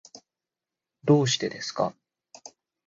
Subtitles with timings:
[1.03, 1.93] どうしてですか？